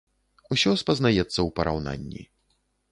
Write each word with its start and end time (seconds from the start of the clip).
Усё 0.55 0.71
спазнаецца 0.83 1.37
ў 1.37 1.47
параўнанні. 1.61 2.21